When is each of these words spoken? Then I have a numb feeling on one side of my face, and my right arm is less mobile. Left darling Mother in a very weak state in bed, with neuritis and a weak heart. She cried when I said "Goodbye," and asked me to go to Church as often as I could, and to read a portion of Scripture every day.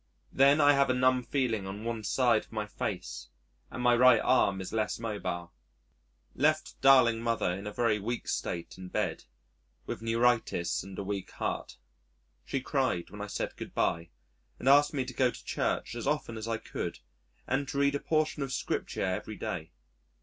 Then 0.33 0.59
I 0.59 0.73
have 0.73 0.89
a 0.89 0.95
numb 0.95 1.21
feeling 1.21 1.67
on 1.67 1.83
one 1.83 2.03
side 2.03 2.41
of 2.45 2.51
my 2.51 2.65
face, 2.65 3.27
and 3.69 3.83
my 3.83 3.95
right 3.95 4.19
arm 4.19 4.59
is 4.59 4.73
less 4.73 4.97
mobile. 4.97 5.53
Left 6.33 6.73
darling 6.81 7.21
Mother 7.21 7.51
in 7.53 7.67
a 7.67 7.71
very 7.71 7.99
weak 7.99 8.27
state 8.27 8.79
in 8.79 8.87
bed, 8.87 9.25
with 9.85 10.01
neuritis 10.01 10.81
and 10.81 10.97
a 10.97 11.03
weak 11.03 11.29
heart. 11.29 11.77
She 12.45 12.61
cried 12.61 13.11
when 13.11 13.21
I 13.21 13.27
said 13.27 13.55
"Goodbye," 13.55 14.09
and 14.57 14.67
asked 14.67 14.91
me 14.91 15.05
to 15.05 15.13
go 15.13 15.29
to 15.29 15.45
Church 15.45 15.93
as 15.93 16.07
often 16.07 16.35
as 16.35 16.47
I 16.47 16.57
could, 16.57 16.97
and 17.45 17.67
to 17.67 17.77
read 17.77 17.93
a 17.93 17.99
portion 17.99 18.41
of 18.41 18.51
Scripture 18.51 19.05
every 19.05 19.35
day. 19.35 19.69